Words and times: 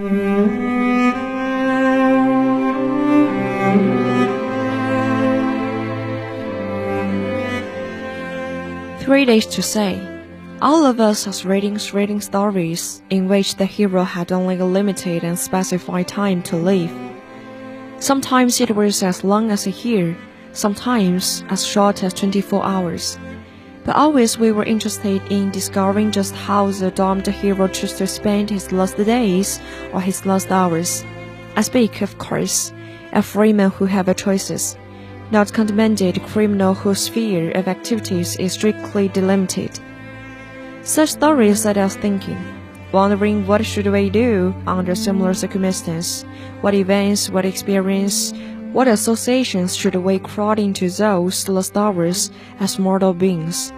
Three 0.00 0.08
days 9.26 9.44
to 9.44 9.60
see. 9.60 10.00
All 10.62 10.86
of 10.86 11.00
us 11.00 11.26
has 11.26 11.44
reading 11.44 11.78
reading 11.92 12.22
stories 12.22 13.02
in 13.10 13.28
which 13.28 13.56
the 13.56 13.66
hero 13.66 14.04
had 14.04 14.32
only 14.32 14.56
a 14.56 14.64
limited 14.64 15.22
and 15.22 15.38
specified 15.38 16.08
time 16.08 16.42
to 16.44 16.56
live. 16.56 16.90
Sometimes 17.98 18.58
it 18.62 18.74
was 18.74 19.02
as 19.02 19.22
long 19.22 19.50
as 19.50 19.66
a 19.66 19.70
year, 19.70 20.16
sometimes 20.54 21.44
as 21.50 21.66
short 21.66 22.02
as 22.02 22.14
24 22.14 22.64
hours. 22.64 23.18
But 23.84 23.96
always 23.96 24.38
we 24.38 24.52
were 24.52 24.64
interested 24.64 25.22
in 25.30 25.50
discovering 25.50 26.10
just 26.10 26.34
how 26.34 26.70
the 26.70 26.90
doomed 26.90 27.26
hero 27.26 27.66
chose 27.68 27.94
to 27.94 28.06
spend 28.06 28.50
his 28.50 28.72
last 28.72 28.96
days 28.96 29.60
or 29.92 30.00
his 30.00 30.26
last 30.26 30.50
hours. 30.50 31.04
I 31.56 31.62
speak, 31.62 32.02
of 32.02 32.18
course, 32.18 32.72
of 33.12 33.24
free 33.24 33.52
men 33.52 33.70
who 33.70 33.86
have 33.86 34.14
choices, 34.16 34.76
not 35.30 35.52
condemned 35.52 36.22
criminal 36.26 36.74
whose 36.74 37.00
sphere 37.00 37.50
of 37.52 37.68
activities 37.68 38.36
is 38.36 38.52
strictly 38.52 39.08
delimited. 39.08 39.78
Such 40.82 41.10
stories 41.10 41.62
set 41.62 41.76
us 41.76 41.96
thinking, 41.96 42.38
wondering 42.92 43.46
what 43.46 43.64
should 43.64 43.86
we 43.86 44.10
do 44.10 44.54
under 44.66 44.94
similar 44.94 45.34
circumstances, 45.34 46.24
what 46.60 46.74
events, 46.74 47.30
what 47.30 47.44
experience, 47.44 48.32
what 48.72 48.86
associations 48.86 49.74
should 49.74 49.96
we 49.96 50.18
crowd 50.20 50.58
into 50.58 50.88
those 50.88 51.48
lost 51.48 51.76
hours 51.76 52.30
as 52.60 52.78
mortal 52.78 53.12
beings? 53.12 53.72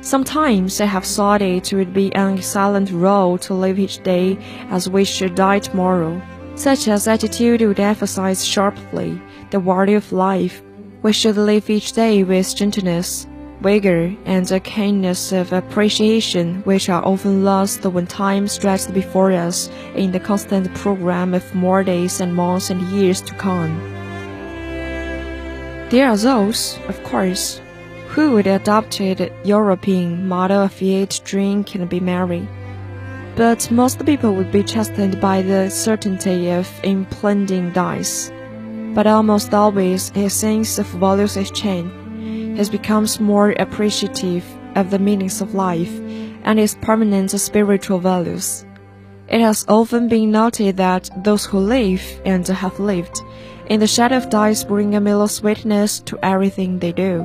Sometimes 0.00 0.80
I 0.80 0.86
have 0.86 1.04
thought 1.04 1.42
it 1.42 1.70
would 1.74 1.92
be 1.92 2.14
an 2.14 2.38
excellent 2.38 2.90
role 2.90 3.36
to 3.38 3.52
live 3.52 3.78
each 3.78 4.02
day 4.02 4.38
as 4.70 4.88
we 4.88 5.04
should 5.04 5.34
die 5.34 5.58
tomorrow. 5.58 6.22
Such 6.54 6.88
as 6.88 7.06
attitude 7.06 7.60
would 7.60 7.78
emphasize 7.78 8.42
sharply 8.42 9.20
the 9.50 9.60
value 9.60 9.98
of 9.98 10.10
life. 10.10 10.62
We 11.02 11.12
should 11.12 11.36
live 11.36 11.68
each 11.68 11.92
day 11.92 12.24
with 12.24 12.56
gentleness, 12.56 13.26
vigor, 13.60 14.14
and 14.24 14.50
a 14.50 14.60
kindness 14.60 15.32
of 15.32 15.52
appreciation 15.52 16.62
which 16.62 16.88
are 16.88 17.04
often 17.04 17.44
lost 17.44 17.84
when 17.84 18.06
time 18.06 18.48
stretched 18.48 18.94
before 18.94 19.32
us 19.32 19.68
in 19.94 20.12
the 20.12 20.20
constant 20.20 20.74
program 20.76 21.34
of 21.34 21.54
more 21.54 21.84
days 21.84 22.22
and 22.22 22.34
months 22.34 22.70
and 22.70 22.80
years 22.88 23.20
to 23.20 23.34
come. 23.34 23.99
There 25.90 26.08
are 26.08 26.16
those, 26.16 26.78
of 26.88 27.02
course, 27.04 27.60
who 28.08 28.32
would 28.32 28.46
adopt 28.46 28.98
the 28.98 29.10
Epicurean 29.10 30.26
model 30.26 30.62
of 30.62 30.82
eat, 30.82 31.20
drink, 31.24 31.74
and 31.74 31.88
be 31.88 32.00
merry. 32.00 32.48
But 33.36 33.70
most 33.70 34.04
people 34.06 34.34
would 34.34 34.50
be 34.50 34.62
chastened 34.62 35.20
by 35.20 35.42
the 35.42 35.68
certainty 35.68 36.50
of 36.50 36.68
impending 36.82 37.72
dice. 37.72 38.32
But 38.94 39.06
almost 39.06 39.52
always 39.52 40.10
his 40.10 40.32
sense 40.32 40.78
of 40.78 40.86
values 40.86 41.36
is 41.36 41.50
changed 41.50 42.00
he 42.60 42.70
becomes 42.70 43.20
more 43.20 43.52
appreciative 43.52 44.44
of 44.76 44.90
the 44.90 44.98
meanings 44.98 45.40
of 45.40 45.54
life 45.54 45.92
and 46.44 46.60
its 46.60 46.76
permanent 46.82 47.30
spiritual 47.30 47.98
values. 47.98 48.64
It 49.30 49.40
has 49.40 49.64
often 49.68 50.08
been 50.08 50.32
noted 50.32 50.76
that 50.78 51.08
those 51.22 51.46
who 51.46 51.60
live 51.60 52.02
and 52.24 52.46
have 52.48 52.80
lived 52.80 53.22
in 53.68 53.78
the 53.78 53.86
shadow 53.86 54.16
of 54.16 54.28
dice 54.28 54.64
bring 54.64 54.96
a 54.96 55.00
mellow 55.00 55.28
sweetness 55.28 56.00
to 56.00 56.18
everything 56.24 56.80
they 56.80 56.90
do. 56.90 57.22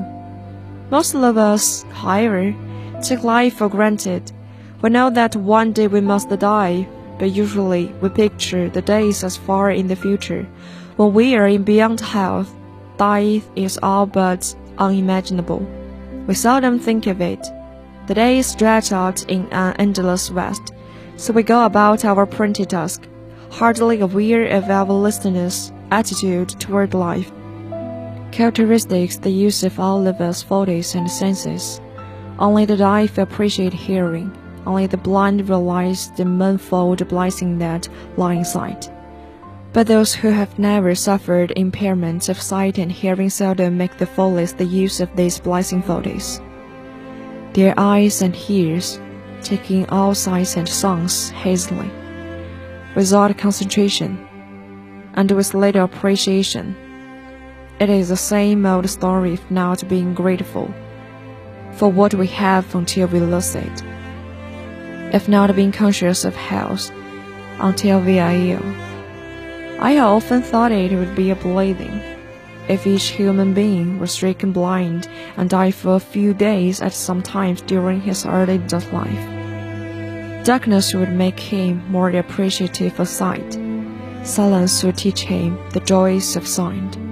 Most 0.91 1.15
of 1.15 1.37
us, 1.37 1.83
however, 1.91 2.55
take 3.01 3.23
life 3.23 3.55
for 3.55 3.69
granted. 3.69 4.31
We 4.83 4.91
know 4.91 5.09
that 5.09 5.35
one 5.35 5.71
day 5.71 5.87
we 5.87 6.01
must 6.01 6.29
die, 6.29 6.87
but 7.17 7.31
usually 7.31 7.87
we 8.01 8.09
picture 8.09 8.69
the 8.69 8.83
days 8.83 9.23
as 9.23 9.35
far 9.35 9.71
in 9.71 9.87
the 9.87 9.95
future. 9.95 10.47
When 10.97 11.11
we 11.11 11.35
are 11.35 11.47
in 11.47 11.63
beyond 11.63 12.01
health, 12.01 12.53
death 12.97 13.49
is 13.55 13.79
all 13.81 14.05
but 14.05 14.55
unimaginable. 14.77 15.65
We 16.27 16.35
seldom 16.35 16.77
think 16.77 17.07
of 17.07 17.19
it. 17.19 17.43
The 18.05 18.13
days 18.13 18.45
stretch 18.45 18.91
out 18.91 19.23
in 19.27 19.47
an 19.51 19.75
endless 19.79 20.27
vast, 20.29 20.71
so 21.17 21.33
we 21.33 21.43
go 21.43 21.65
about 21.65 22.05
our 22.05 22.25
printed 22.25 22.69
task, 22.69 23.07
hardly 23.51 23.99
aware 24.01 24.47
of 24.47 24.69
our 24.69 24.91
listeners' 24.91 25.71
attitude 25.91 26.49
toward 26.49 26.93
life. 26.93 27.31
Characteristics 28.31 29.17
the 29.17 29.29
use 29.29 29.63
of 29.63 29.79
all 29.79 30.07
of 30.07 30.19
us 30.19 30.43
bodies 30.43 30.93
and 30.95 31.09
senses. 31.09 31.79
Only 32.37 32.65
the 32.65 32.75
deaf 32.75 33.17
appreciate 33.17 33.73
hearing. 33.73 34.35
Only 34.65 34.87
the 34.87 34.97
blind 34.97 35.47
realize 35.47 36.11
the 36.17 36.25
manifold 36.25 37.07
blessing 37.07 37.59
that 37.59 37.87
lie 38.17 38.33
in 38.33 38.43
sight. 38.43 38.91
But 39.71 39.87
those 39.87 40.13
who 40.13 40.29
have 40.29 40.57
never 40.57 40.95
suffered 40.95 41.53
impairments 41.55 42.29
of 42.29 42.41
sight 42.41 42.77
and 42.77 42.91
hearing 42.91 43.29
seldom 43.29 43.77
make 43.77 43.97
the 43.97 44.05
fullest 44.05 44.59
use 44.59 44.99
of 44.99 45.15
these 45.15 45.39
blessing 45.39 45.81
faculties. 45.81 46.41
Their 47.53 47.73
eyes 47.77 48.21
and 48.21 48.35
ears, 48.49 48.99
taking 49.45 49.87
all 49.89 50.15
sights 50.15 50.57
and 50.57 50.67
sounds 50.67 51.29
hastily, 51.29 51.89
without 52.95 53.37
concentration, 53.37 54.17
and 55.13 55.31
with 55.31 55.53
little 55.53 55.85
appreciation. 55.85 56.75
It 57.79 57.89
is 57.89 58.09
the 58.09 58.17
same 58.17 58.65
old 58.65 58.89
story 58.89 59.33
of 59.33 59.51
not 59.51 59.87
being 59.87 60.13
grateful 60.13 60.73
for 61.73 61.89
what 61.89 62.13
we 62.13 62.27
have 62.27 62.73
until 62.73 63.07
we 63.07 63.19
lose 63.19 63.55
it, 63.55 63.83
of 65.13 65.29
not 65.29 65.55
being 65.55 65.71
conscious 65.71 66.25
of 66.25 66.35
health 66.35 66.91
until 67.59 68.01
we 68.01 68.19
are 68.19 68.31
ill. 68.31 68.65
I 69.79 69.91
have 69.91 70.07
often 70.07 70.41
thought 70.41 70.71
it 70.71 70.97
would 70.97 71.15
be 71.15 71.29
a 71.31 71.35
blessing 71.35 72.01
if 72.67 72.87
each 72.87 73.09
human 73.09 73.53
being 73.53 73.99
were 73.99 74.07
stricken 74.07 74.51
blind 74.51 75.07
and 75.37 75.49
died 75.49 75.75
for 75.75 75.95
a 75.95 75.99
few 75.99 76.33
days 76.33 76.81
at 76.81 76.93
some 76.93 77.21
time 77.21 77.55
during 77.67 78.01
his 78.01 78.25
early 78.25 78.57
life. 78.57 79.34
Darkness 80.45 80.93
would 80.93 81.11
make 81.11 81.39
him 81.39 81.83
more 81.89 82.11
appreciative 82.11 82.99
of 82.99 83.07
sight. 83.07 83.57
Silence 84.23 84.83
would 84.83 84.95
teach 84.95 85.21
him 85.21 85.57
the 85.71 85.79
joys 85.79 86.35
of 86.35 86.47
sound. 86.47 87.04